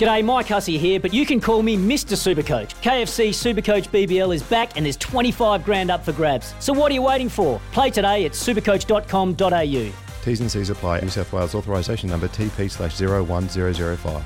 [0.00, 2.16] G'day, Mike Hussey here, but you can call me Mr.
[2.16, 2.70] Supercoach.
[2.76, 6.54] KFC Supercoach BBL is back and there's 25 grand up for grabs.
[6.58, 7.60] So what are you waiting for?
[7.72, 10.24] Play today at supercoach.com.au.
[10.24, 11.00] T's and C's apply.
[11.00, 14.24] New South Wales authorisation number TP slash 01005.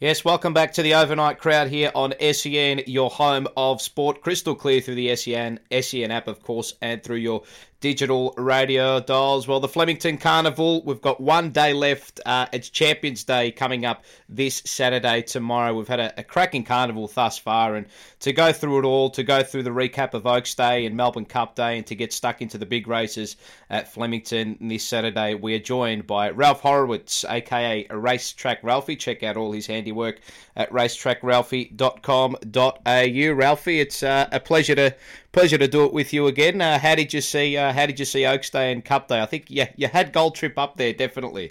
[0.00, 4.20] Yes, welcome back to the overnight crowd here on SEN, your home of sport.
[4.20, 7.44] Crystal clear through the SEN, SEN app, of course, and through your
[7.84, 9.46] digital radio dials.
[9.46, 12.18] Well, the Flemington Carnival, we've got one day left.
[12.24, 15.74] Uh, it's Champions Day coming up this Saturday, tomorrow.
[15.74, 17.84] We've had a, a, cracking carnival thus far, and
[18.20, 21.26] to go through it all, to go through the recap of Oaks Day and Melbourne
[21.26, 23.36] Cup Day, and to get stuck into the big races
[23.68, 28.96] at Flemington this Saturday, we are joined by Ralph Horowitz, aka Racetrack Ralphy.
[28.96, 30.20] Check out all his handiwork
[30.56, 33.32] at racetrackralphy.com.au.
[33.34, 34.96] Ralphy, it's uh, a pleasure to
[35.34, 36.60] pleasure to do it with you again.
[36.60, 39.20] Uh, how did you see uh, How did you see Oaks Day and Cup Day?
[39.20, 41.50] I think yeah, you had Gold Trip up there definitely.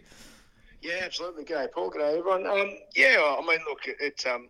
[0.81, 1.43] Yeah, absolutely.
[1.43, 1.91] G'day, Paul.
[1.91, 2.47] G'day, everyone.
[2.47, 4.47] Um, yeah, I mean, look, it um,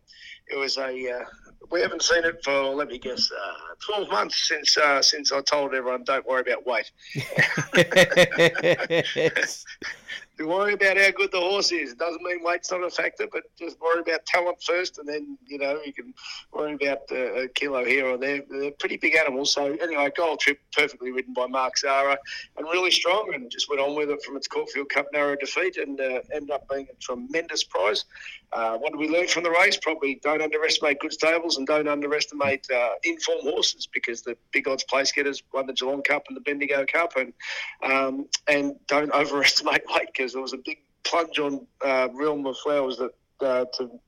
[0.48, 1.25] it was a uh,
[1.72, 5.42] we haven't seen it for let me guess uh, twelve months since uh, since I
[5.42, 6.92] told everyone don't worry about weight.
[10.38, 11.92] to worry about how good the horse is.
[11.92, 15.38] It doesn't mean weight's not a factor, but just worry about talent first, and then
[15.45, 16.14] you know you can
[16.52, 18.41] worry about uh, a kilo here or there.
[18.50, 19.53] They're pretty big animals.
[19.53, 22.17] So anyway, Gold Trip, perfectly ridden by Mark Zahra
[22.58, 25.78] and really strong, and just went on with it from its Caulfield Cup narrow defeat,
[25.78, 28.06] and uh, ended up being a tremendous prize.
[28.52, 29.78] Uh, what did we learn from the race?
[29.78, 34.84] Probably don't underestimate good stables and don't underestimate uh, informed horses because the big odds
[34.84, 37.34] place getters won the Geelong Cup and the Bendigo Cup, and
[37.81, 42.58] um, and don't overestimate weight because there was a big plunge on uh, Realm of
[42.58, 44.00] Flowers that uh, to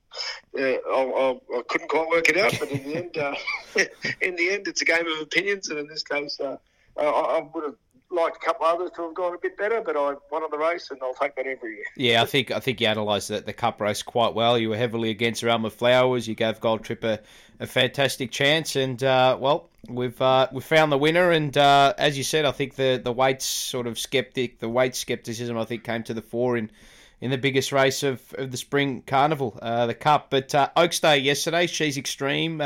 [0.58, 3.34] uh, I, I, couldn't quite work it out, but in the end, uh,
[4.22, 6.56] in the end, it's a game of opinions, and in this case, uh,
[6.98, 7.74] I, I, would have
[8.10, 10.58] liked a couple others to have gone a bit better, but I won on the
[10.58, 11.84] race, and I'll take that every year.
[11.96, 14.58] Yeah, I think I think you analysed the, the Cup race quite well.
[14.58, 16.26] You were heavily against Realm of Flowers.
[16.26, 17.20] You gave Gold Trip a,
[17.60, 21.30] a fantastic chance, and uh, well, we've uh, we found the winner.
[21.30, 24.94] And uh, as you said, I think the the weight sort of skeptic, the weight
[24.94, 26.70] skepticism, I think came to the fore in.
[27.18, 30.26] In the biggest race of, of the spring carnival, uh, the Cup.
[30.28, 32.60] But uh, Oaks Day yesterday, she's extreme.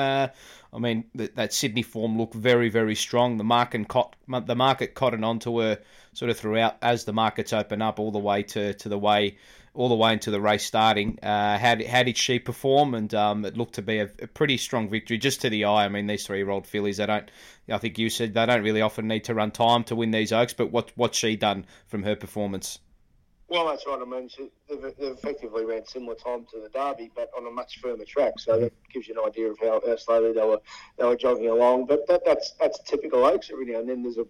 [0.73, 3.37] I mean, that, that Sydney form looked very, very strong.
[3.37, 5.79] The market caught, the market onto her
[6.13, 9.37] sort of throughout as the markets open up, all the way to, to the way,
[9.75, 11.19] all the way into the race starting.
[11.23, 12.95] Uh, how did, how did she perform?
[12.95, 15.85] And um, it looked to be a, a, pretty strong victory, just to the eye.
[15.85, 17.31] I mean, these three-year-old fillies, they don't.
[17.69, 20.33] I think you said they don't really often need to run time to win these
[20.33, 22.79] oaks, but what what's she done from her performance?
[23.51, 23.99] Well, that's right.
[24.01, 24.31] I mean,
[24.69, 28.35] they've, they've, effectively ran similar time to the Derby, but on a much firmer track.
[28.39, 30.61] So that gives you an idea of how, how slowly they were
[30.97, 31.87] they were jogging along.
[31.87, 33.51] But that, that's that's typical Oaks.
[33.51, 34.27] Every now and then there's a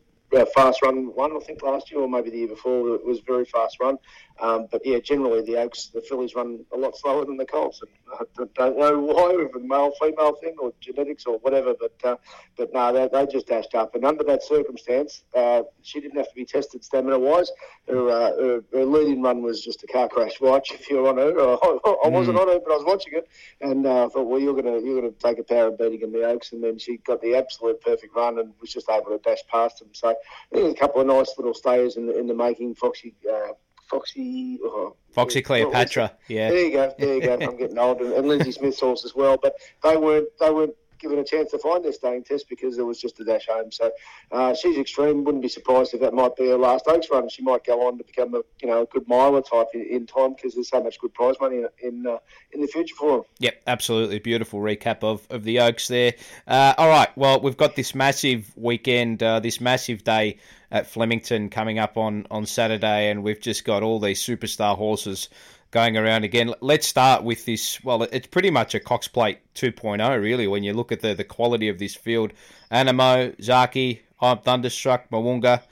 [0.55, 2.95] fast run one, I think, last year or maybe the year before.
[2.95, 3.99] It was a very fast run.
[4.41, 7.83] Um, but yeah, generally the Oaks, the fillies run a lot slower than the Colts.
[7.83, 11.75] And I don't know why, if a male female thing or genetics or whatever.
[11.79, 12.17] But uh,
[12.57, 13.95] but no, they, they just dashed up.
[13.95, 17.51] And under that circumstance, uh, she didn't have to be tested stamina wise.
[17.89, 20.73] Her, uh, her, her leading run was just a car crash watch.
[20.81, 21.39] If you're on her,
[22.05, 22.41] I wasn't mm.
[22.41, 23.29] on her, but I was watching it,
[23.61, 26.13] and uh, I thought, well, you're gonna you're gonna take a power of beating in
[26.13, 26.53] the Oaks.
[26.53, 29.81] And then she got the absolute perfect run and was just able to dash past
[29.81, 29.89] them.
[29.93, 30.15] So I
[30.53, 32.75] there's a couple of nice little stayers in the in the making.
[32.75, 33.15] Foxy.
[33.31, 33.53] Uh,
[33.89, 34.59] Foxy.
[34.63, 36.13] Oh, Foxy Cleopatra.
[36.29, 36.51] Yeah.
[36.51, 36.95] There you go.
[36.99, 37.35] There you go.
[37.35, 39.37] I'm getting old, and, and Lindsay Smith's horse as well.
[39.37, 40.29] But they weren't.
[40.39, 43.25] They weren't given a chance to find their staying test because there was just a
[43.25, 43.71] dash home.
[43.73, 43.91] So
[44.31, 45.25] uh, she's extreme.
[45.25, 47.29] Wouldn't be surprised if that might be her last Oaks run.
[47.29, 50.07] She might go on to become a you know a good miler type in, in
[50.07, 52.19] time because there's so much good prize money in in, uh,
[52.53, 53.23] in the future for them.
[53.39, 56.15] Yep, absolutely beautiful recap of, of the Oaks there.
[56.47, 60.39] Uh, all right, well we've got this massive weekend, uh, this massive day
[60.71, 65.29] at Flemington coming up on on Saturday, and we've just got all these superstar horses
[65.71, 66.53] going around again.
[66.61, 67.83] Let's start with this.
[67.85, 71.25] Well, it's pretty much a Cox Plate 2.0, really, when you look at the, the
[71.25, 72.33] quality of this field.
[72.71, 75.63] Anamoe, Zaaki, I'm Thunderstruck, Mo'unga,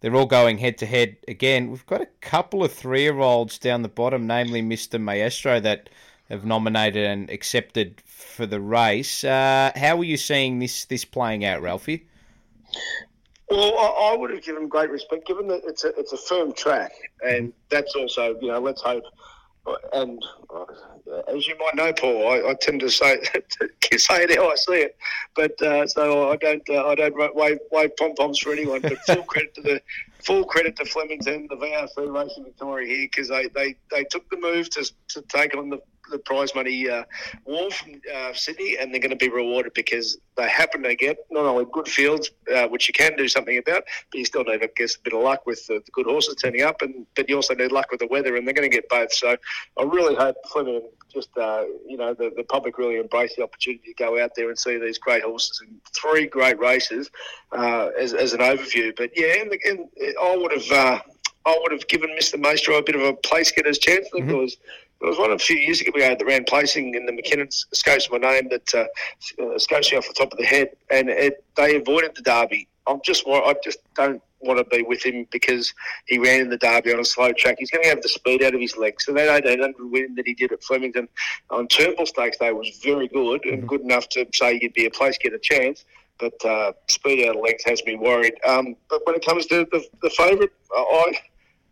[0.00, 1.70] they're all going head to head again.
[1.70, 5.00] We've got a couple of three year olds down the bottom, namely Mr.
[5.00, 5.90] Maestro, that
[6.28, 9.24] have nominated and accepted for the race.
[9.24, 12.06] Uh, how are you seeing this this playing out, Ralphy?
[13.50, 16.52] Well, I, I would have given great respect, given that it's a it's a firm
[16.52, 16.92] track,
[17.22, 19.04] and that's also you know let's hope
[19.92, 20.64] and uh,
[21.28, 23.20] as you might know, Paul, I, I tend to say
[23.96, 24.96] say it how I see it,
[25.34, 28.80] but uh, so I don't uh, I don't wave wave pom poms for anyone.
[28.82, 29.80] But full credit to the
[30.24, 34.36] full credit to Flemington, the VRC Racing Victoria here, because they, they, they took the
[34.36, 35.80] move to, to take on the
[36.10, 37.04] the prize money uh,
[37.44, 41.18] wall from uh, Sydney, and they're going to be rewarded because they happen to get
[41.30, 44.62] not only good fields, uh, which you can do something about, but you still need,
[44.62, 47.28] I guess, a bit of luck with the, the, good horses turning up, and but
[47.28, 49.12] you also need luck with the weather, and they're going to get both.
[49.12, 49.36] So
[49.78, 53.92] I really hope Fleming just uh, you know the, the public really embrace the opportunity
[53.92, 57.10] to go out there and see these great horses in three great races
[57.52, 58.94] uh, as, as an overview.
[58.96, 59.88] But yeah, and, and
[60.20, 60.70] I would have.
[60.70, 61.00] Uh,
[61.46, 62.38] I would have given Mr.
[62.38, 64.26] Maestro a bit of a place getter's chance mm-hmm.
[64.26, 64.58] because
[65.00, 67.48] there was one a few years ago we had that ran placing in the Mackinnon
[67.72, 68.86] escapes my name that uh,
[69.54, 72.68] escapes me off the top of the head, and it, they avoided the Derby.
[72.86, 75.72] I'm just I just don't want to be with him because
[76.06, 77.56] he ran in the Derby on a slow track.
[77.58, 79.04] He's going to have the speed out of his legs.
[79.04, 81.08] So that 1800 win that he did at Flemington
[81.50, 83.66] on Turnbull Stakes Day was very good and mm-hmm.
[83.66, 85.84] good enough to say you'd be a place get a chance.
[86.18, 88.34] But uh, speed out of legs has me worried.
[88.44, 91.12] Um, but when it comes to the, the favourite, I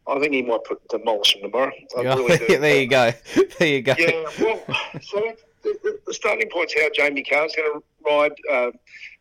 [0.09, 1.73] I think he might put demolish him tomorrow.
[1.97, 3.13] Really there you go.
[3.59, 3.95] There you go.
[3.99, 4.63] Yeah, well,
[5.01, 5.33] so
[5.63, 8.73] the, the starting point's how Jamie Kah's going to ride um,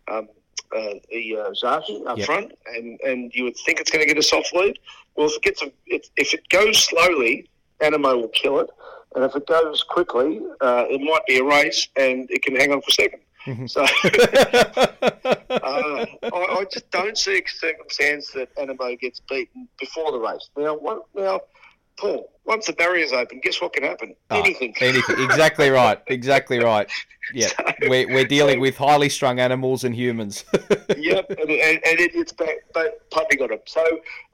[0.07, 0.27] um,
[0.75, 2.25] uh, the uh, Zaaki up yep.
[2.25, 4.77] front, and, and you would think it's going to get a soft lead.
[5.15, 7.49] Well, if it gets a, if, if it goes slowly,
[7.79, 8.69] Anamoe will kill it,
[9.15, 12.71] and if it goes quickly, uh, it might be a race, and it can hang
[12.73, 13.21] on for second.
[13.45, 13.67] Mm-hmm.
[13.67, 13.83] So
[15.49, 20.49] uh, I, I, just don't see a circumstance that Anamoe gets beaten before the race.
[20.57, 21.41] Now, what, now,
[21.97, 24.15] Paul, once the barrier's open, guess what can happen?
[24.29, 24.75] Oh, anything.
[24.79, 25.19] Anything.
[25.19, 25.99] Exactly right.
[26.07, 26.89] Exactly right.
[27.33, 30.45] Yeah, so, we're, we're dealing so, with highly strung animals and humans.
[30.97, 33.59] yep, and, and, and it, it's back, but puppy got him.
[33.65, 33.83] So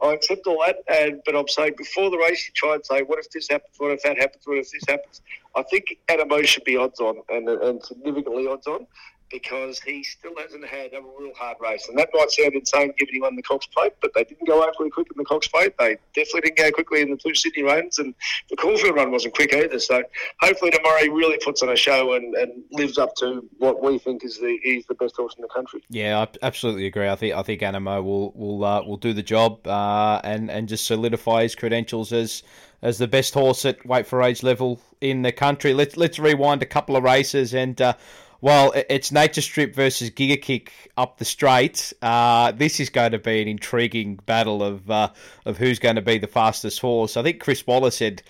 [0.04, 3.02] I accept all that, and but I'm saying before the race, you try and say,
[3.04, 3.76] what if this happens?
[3.78, 4.44] What if that happens?
[4.46, 5.22] What if this happens?
[5.56, 8.88] I think Anamoe should be odds on, and, and significantly odds on
[9.32, 11.88] because he still hasn't had a real hard race.
[11.88, 14.62] And that might sound insane given he won the Cox Plate, but they didn't go
[14.62, 15.74] overly quick in the Cox Plate.
[15.80, 18.14] They definitely didn't go quickly in the two Sydney runs, and
[18.50, 19.80] the Caulfield run wasn't quick either.
[19.80, 20.04] So
[20.40, 23.98] hopefully tomorrow he really puts on a show and, and lives up to what we
[24.00, 25.84] think is the he's the best horse in the country.
[25.90, 27.08] Yeah, I absolutely agree.
[27.08, 30.68] I think I think Anamoe will will uh, will do the job uh, and and
[30.68, 32.44] just solidify his credentials as
[32.82, 35.74] as the best horse at weight for age level in the country.
[35.74, 37.80] Let's let's rewind a couple of races and.
[37.80, 37.94] Uh,
[38.42, 41.94] well, it's Nature Strip versus Giga Kick up the straight.
[42.02, 45.10] Uh, this is going to be an intriguing battle of uh,
[45.46, 47.18] of who's going to be the fastest horse.
[47.18, 48.24] I think Chris Waller said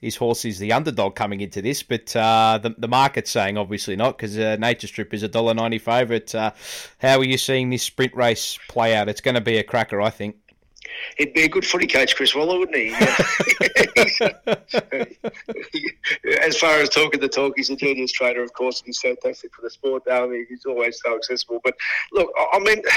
[0.00, 3.96] his horse is the underdog coming into this, but uh, the, the market's saying obviously
[3.96, 6.34] not because uh, Nature Strip is a dollar ninety favourite.
[6.34, 6.52] Uh,
[6.98, 9.08] how are you seeing this sprint race play out?
[9.08, 10.36] It's going to be a cracker, I think.
[11.16, 12.88] He'd be a good footy coach, Chris Waller, wouldn't he?
[16.42, 19.54] as far as talking the talk, he's a genius trader, of course, and he's fantastic
[19.54, 20.02] for the sport.
[20.10, 21.60] I mean, he's always so accessible.
[21.64, 21.74] But
[22.12, 22.82] look, I mean,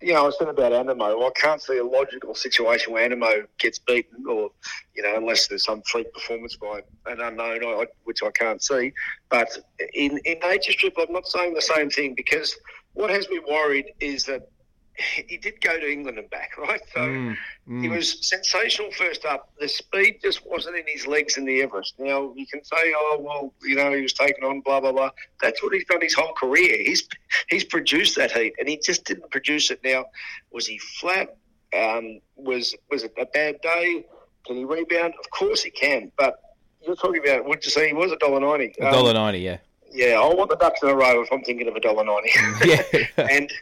[0.00, 1.26] you know, I was saying about Anamoe.
[1.26, 4.50] I can't see a logical situation where Anamoe gets beaten, or
[4.94, 8.92] you know, unless there's some freak performance by an unknown, which I can't see.
[9.30, 9.48] But
[9.94, 12.56] in in Nature Strip, I'm not saying the same thing because
[12.94, 14.48] what has me worried is that
[15.26, 16.80] he did go to England and back, right?
[16.92, 17.36] So mm,
[17.68, 17.82] mm.
[17.82, 19.50] he was sensational first up.
[19.58, 21.94] The speed just wasn't in his legs in the Everest.
[21.98, 25.10] Now you can say, oh well, you know, he was taken on, blah blah blah.
[25.40, 26.76] That's what he's done his whole career.
[26.82, 27.08] He's
[27.48, 29.80] he's produced that heat, and he just didn't produce it.
[29.84, 30.06] Now,
[30.50, 31.36] was he flat?
[31.74, 34.04] Um, was was it a bad day?
[34.46, 35.14] Can he rebound?
[35.18, 36.38] Of course he can, but
[36.84, 38.74] you're talking about what you say he was a dollar ninety.
[38.80, 39.58] A dollar ninety, yeah.
[39.92, 42.30] Yeah, I want the Ducks in a row if I'm thinking of a dollar ninety.
[42.64, 42.82] yeah,
[43.18, 43.52] and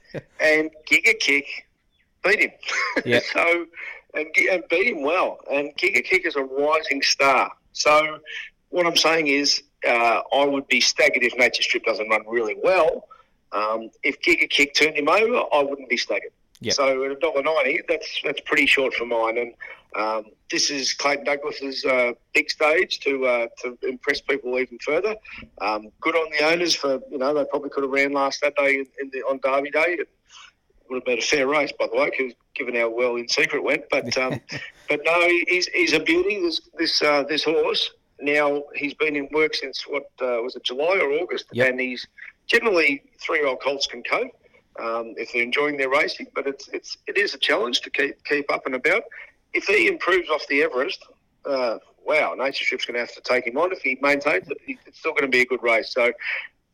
[0.40, 1.46] and Giga Kick
[2.24, 2.50] beat him.
[3.04, 3.20] Yeah.
[3.32, 3.66] so
[4.14, 5.38] and, and beat him well.
[5.50, 7.52] And Giga Kick is a rising star.
[7.72, 8.18] So
[8.68, 12.56] what I'm saying is, uh, I would be staggered if Nature Strip doesn't run really
[12.62, 13.08] well.
[13.52, 16.32] Um, if Giga Kick turned him over, I wouldn't be staggered.
[16.60, 16.74] Yep.
[16.74, 19.38] So at a dollar ninety, that's that's pretty short for mine.
[19.38, 19.54] And
[19.96, 25.16] um, this is Clayton Douglas's uh, big stage to uh, to impress people even further.
[25.60, 28.80] Um, good on the owners for you know they probably could have ran last Saturday
[28.80, 29.96] in, in the, on Derby Day.
[29.98, 30.08] It
[30.90, 33.84] would have been a fair race, by the way, given how well in secret went.
[33.90, 34.40] But um,
[34.88, 36.40] but no, he's, he's a beauty.
[36.40, 37.90] This this uh, this horse.
[38.20, 41.70] Now he's been in work since what uh, was it July or August, yep.
[41.70, 42.06] and he's
[42.46, 44.30] generally three year old colts can cope.
[44.78, 48.22] Um, if they're enjoying their racing, but it's it's it is a challenge to keep
[48.24, 49.02] keep up and about
[49.52, 51.04] if he improves off the Everest,
[51.44, 53.72] uh, wow, Nature Strip's going to have to take him on.
[53.72, 55.92] If he maintains it, it's still going to be a good race.
[55.92, 56.12] So,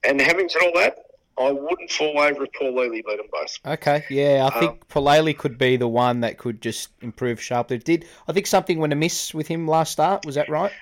[0.05, 0.99] and having said all that,
[1.39, 3.59] I wouldn't fall over if Paulele beat them both.
[3.67, 7.79] Okay, yeah, I think um, Paulele could be the one that could just improve sharply.
[7.79, 10.25] Did I think something went amiss with him last start?
[10.25, 10.73] Was that right?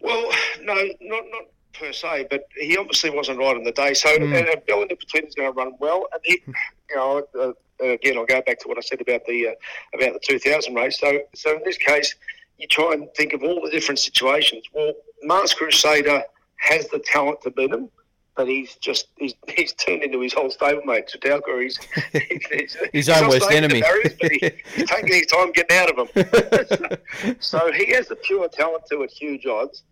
[0.00, 0.30] Well,
[0.62, 1.44] no, not not
[1.82, 3.94] per se, but he obviously wasn't right on the day.
[3.94, 4.38] So mm.
[4.38, 7.52] and, and Bella Nipotina is going to run well, and he, you know, uh,
[7.84, 10.98] again, I'll go back to what I said about the uh, about the 2000 race.
[11.00, 12.14] So, so in this case,
[12.58, 14.64] you try and think of all the different situations.
[14.72, 16.22] Well, Masked Crusader
[16.56, 17.90] has the talent to beat him
[18.36, 21.10] but he's just he's, he's turned into his whole stablemate.
[21.10, 21.78] Chautauqua, he's,
[22.12, 23.80] he's, he's his own worst enemy.
[23.80, 26.66] Barriers, but he, he's taking his time getting out of them.
[27.40, 29.82] so, so, he has the pure talent to at huge odds,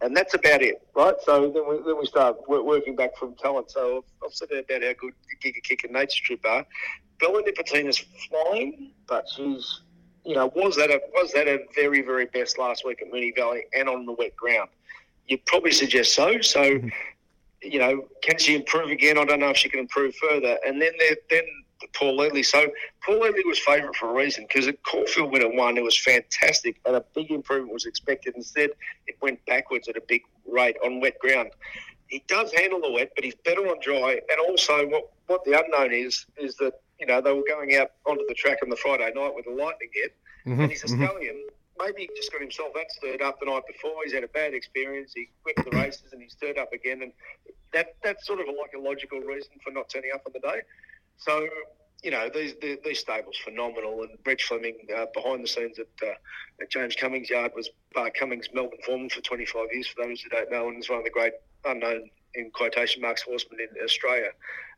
[0.00, 1.14] and that's about it, right?
[1.24, 3.70] So then we, then we start working back from talent.
[3.70, 6.66] So I've, I've said about how good Giga Kick and Nature Strip are.
[7.18, 9.82] Bella Nipotina's flying, but she's
[10.24, 13.34] you know was that a was that a very very best last week at Moonee
[13.34, 14.68] Valley and on the wet ground.
[15.26, 16.40] You'd probably suggest so.
[16.40, 16.62] So.
[16.62, 16.88] Mm-hmm
[17.62, 19.18] you know, can she improve again?
[19.18, 20.58] I don't know if she can improve further.
[20.66, 21.42] And then there, then
[21.92, 22.44] Paulele.
[22.44, 22.68] So
[23.06, 26.80] Paulele was favourite for a reason because at Caulfield when it won, it was fantastic
[26.84, 28.34] and a big improvement was expected.
[28.36, 28.70] Instead,
[29.06, 31.50] it went backwards at a big rate on wet ground.
[32.08, 34.20] He does handle the wet, but he's better on dry.
[34.30, 37.92] And also, what what the unknown is is that you know they were going out
[38.06, 40.14] onto the track on the Friday night with a lightning hit,
[40.46, 41.04] mm-hmm, and he's a mm-hmm.
[41.04, 41.44] stallion
[41.78, 44.02] maybe he just got himself that stirred up the night before.
[44.04, 45.12] He's had a bad experience.
[45.14, 47.12] He quit the races and he's stirred up again, and
[47.72, 50.62] that that's sort of like a logical reason for not turning up on the day.
[51.18, 51.48] So
[52.02, 56.14] you know these these stables phenomenal, and Reg Fleming uh, behind the scenes at, uh,
[56.60, 59.88] at James Cummings' yard was Bart Cummings' Melbourne foreman for 25 years.
[59.88, 61.32] For those who don't know, and is one of the great
[61.64, 64.30] unknown in quotation marks horsemen in Australia.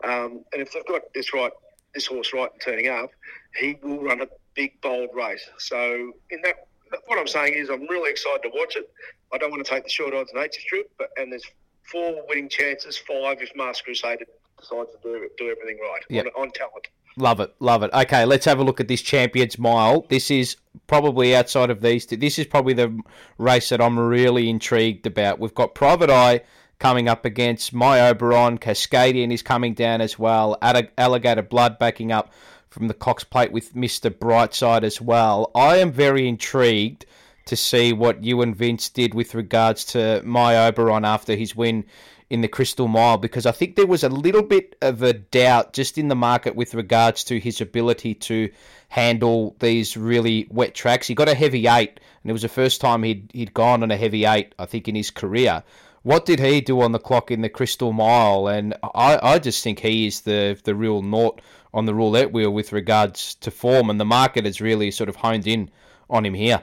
[0.05, 1.53] Um, and if they've got this right,
[1.93, 3.11] this horse right and turning up,
[3.57, 5.47] he will run a big bold race.
[5.59, 6.67] So in that
[7.07, 8.91] what I'm saying is I'm really excited to watch it.
[9.33, 11.45] I don't want to take the short odds nature strip, but and there's
[11.83, 14.25] four winning chances, five if Masked Crusader
[14.61, 16.27] decides to do do everything right yep.
[16.37, 16.89] on, on talent.
[17.17, 17.91] Love it, love it.
[17.93, 20.07] Okay, let's have a look at this Champions Mile.
[20.09, 22.07] This is probably outside of these.
[22.07, 22.97] Two, This is probably the
[23.39, 25.41] race that I'm really intrigued about.
[25.41, 26.43] We've got Private Eye
[26.79, 28.59] coming up against My Oberon.
[28.59, 30.57] Cascadian is coming down as well.
[30.63, 32.33] Alligator Blood backing up
[32.71, 34.11] from the Cox Plate with Mr.
[34.11, 35.51] Brightside as well.
[35.55, 37.07] I am very intrigued
[37.47, 41.85] to see what you and Vince did with regards to My Oberon after his win
[42.31, 45.73] in the Crystal Mile because I think there was a little bit of a doubt
[45.73, 48.51] just in the market with regards to his ability to
[48.89, 51.07] handle these really wet tracks.
[51.07, 53.91] He got a heavy eight, and it was the first time he'd he'd gone on
[53.91, 55.63] a heavy eight, I think, in his career.
[56.03, 58.49] What did he do on the clock in the Crystal Mile?
[58.49, 61.41] And I, I just think he is the the real naught
[61.73, 65.17] on the roulette wheel with regards to form, and the market has really sort of
[65.17, 65.71] honed in
[66.11, 66.63] on him here.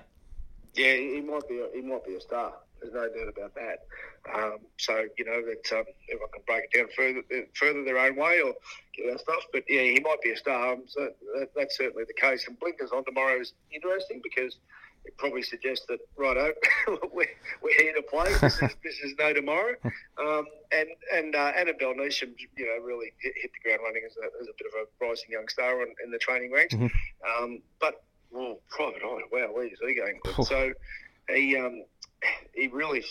[0.75, 1.60] Yeah, he might be.
[1.60, 2.53] A, he might be a star.
[2.92, 3.80] There's no doubt about that.
[4.34, 8.15] Um, so you know that um, everyone can break it down further, further their own
[8.15, 8.54] way or
[8.96, 9.44] get our stuff.
[9.51, 10.74] But yeah, he might be a star.
[10.74, 12.48] Um, so that, that's certainly the case.
[12.48, 14.58] And Blinkers on tomorrow is interesting because
[15.06, 16.51] it probably suggests that righto,
[17.13, 17.30] we're,
[17.62, 18.34] we're here to play.
[18.42, 19.75] This is, this is no tomorrow.
[20.20, 24.15] Um, and and uh, Annabelle Neesham, you know, really hit, hit the ground running as
[24.18, 26.74] a, as a, bit of a rising young star in, in the training ranks.
[26.74, 27.44] Mm-hmm.
[27.44, 30.20] Um, but well, private eye, wow, where's he going?
[30.24, 30.46] Good.
[30.46, 30.74] So
[31.29, 31.84] he um,
[32.53, 33.03] he really.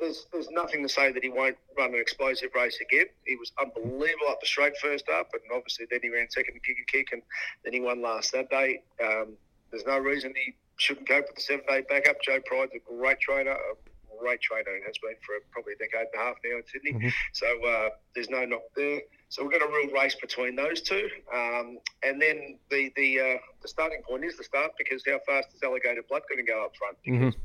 [0.00, 3.06] There's there's nothing to say that he won't run an explosive race again.
[3.24, 6.60] He was unbelievable up the straight first up, and obviously then he ran second to
[6.60, 7.22] Giga Kick, and
[7.62, 8.82] then he won last Saturday.
[9.00, 9.34] Um,
[9.70, 12.20] there's no reason he shouldn't cope with the seven day backup.
[12.22, 16.08] Joe Pride's a great trainer, a great trainer, and has been for probably a decade
[16.12, 16.92] and a half now in Sydney.
[16.94, 17.08] Mm-hmm.
[17.32, 19.00] So uh, there's no knock there.
[19.30, 23.38] So we've got a real race between those two, um, and then the the uh,
[23.60, 26.64] the starting point is the start because how fast is Alligator Blood going to go
[26.64, 26.96] up front?
[27.06, 27.26] Mm-hmm.
[27.26, 27.40] Because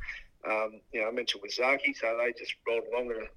[0.46, 0.76] mm-hmm.
[0.76, 3.28] um, you know I mentioned with Zaaki, so they just rolled along at a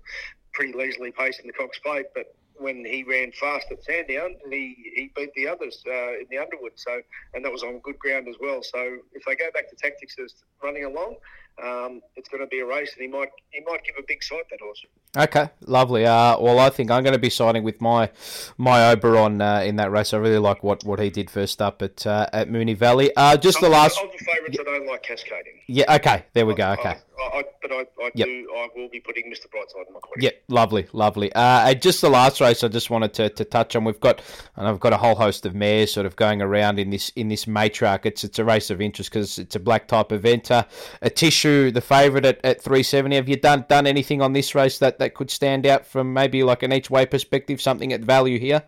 [0.53, 4.75] pretty leisurely pace in the Cox Plate, but when he ran fast at Sandown, he,
[4.95, 6.73] he beat the others uh, in the Underwood.
[6.77, 7.01] So,
[7.35, 8.63] and that was on good ground as well.
[8.63, 11.17] So, if they go back to tactics as running along,
[11.63, 14.23] um, it's going to be a race, and he might he might give a big
[14.23, 14.85] sight that horse.
[15.17, 16.05] Okay, lovely.
[16.05, 18.11] Uh, well, I think I'm going to be siding with my
[18.59, 20.13] my Oberon uh, in that race.
[20.13, 23.11] I really like what, what he did first up at uh, at Moonee Valley.
[23.17, 23.99] Uh, just the last.
[24.03, 25.57] Of the favourites, I don't like Cascadian.
[25.69, 25.95] Yeah.
[25.97, 26.25] Okay.
[26.35, 26.71] There we go.
[26.73, 26.97] Okay.
[27.19, 28.27] I, I, but I, I yep.
[28.27, 28.49] do.
[28.55, 29.47] I will be putting Mr.
[29.47, 30.21] Brightside in my corner.
[30.21, 30.31] Yeah.
[30.49, 30.87] Lovely.
[30.93, 31.33] Lovely.
[31.35, 33.85] Uh, just the last race, I just wanted to, to touch on.
[33.85, 34.21] We've got,
[34.57, 37.29] and I've got a whole host of mares sort of going around in this in
[37.29, 38.05] this matriarch.
[38.05, 40.51] It's it's a race of interest because it's a black type event.
[40.51, 40.65] Uh,
[41.01, 43.17] a tissue, the favourite at, at 370.
[43.17, 46.43] Have you done done anything on this race that, that could stand out from maybe
[46.43, 48.63] like an each way perspective, something at value here?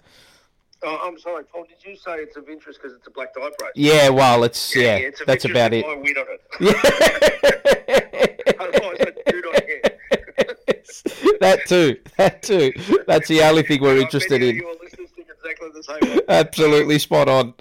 [0.83, 1.64] Oh, I'm sorry, Paul.
[1.64, 3.73] Did you say it's of interest because it's a black type race?
[3.75, 4.83] Yeah, well, it's yeah.
[4.83, 5.85] yeah, yeah it's that's about it.
[5.85, 6.40] I win on it.
[6.61, 8.54] Yeah.
[8.61, 9.83] Otherwise, I do not care.
[11.40, 11.97] that too.
[12.16, 12.73] That too.
[13.07, 14.57] That's the only thing we're interested in.
[14.59, 17.54] Exactly Absolutely spot on.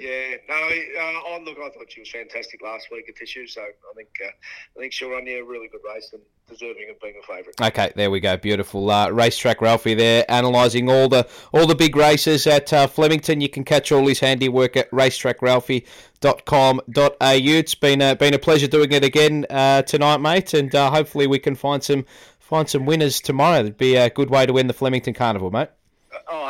[0.00, 0.29] yeah,
[0.70, 1.58] uh, I'm look.
[1.58, 4.30] I thought she was fantastic last week Atishu, so I think uh,
[4.76, 7.60] I think she'll run you a really good race and deserving of being a favourite.
[7.60, 8.36] Okay, there we go.
[8.36, 9.94] Beautiful uh, racetrack, Ralphy.
[9.94, 13.40] There, analysing all the all the big races at uh, Flemington.
[13.40, 17.14] You can catch all his handiwork at racetrackralphy.com.au.
[17.20, 21.26] It's been a, been a pleasure doing it again uh, tonight, mate, and uh, hopefully
[21.26, 22.04] we can find some
[22.38, 23.60] find some winners tomorrow.
[23.60, 25.68] It'd be a good way to win the Flemington Carnival, mate.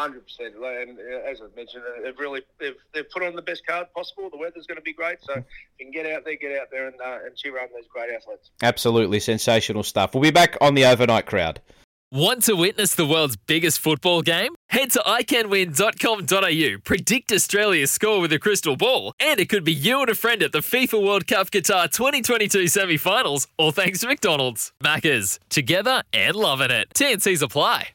[0.01, 0.55] 100 percent.
[0.55, 3.87] And uh, as I mentioned, uh, they've really they've, they've put on the best card
[3.95, 4.31] possible.
[4.31, 5.45] The weather's going to be great, so if
[5.79, 8.11] you can get out there, get out there and uh, and cheer on those great
[8.11, 8.51] athletes.
[8.63, 10.15] Absolutely sensational stuff.
[10.15, 11.61] We'll be back on the overnight crowd.
[12.13, 14.57] Want to witness the world's biggest football game?
[14.69, 20.01] Head to iCanWin.com.au, predict Australia's score with a crystal ball, and it could be you
[20.01, 24.09] and a friend at the FIFA World Cup Qatar 2022 semi finals, all thanks to
[24.09, 24.73] McDonald's.
[24.83, 26.89] Maccas, together and loving it.
[26.97, 27.91] TNCs apply.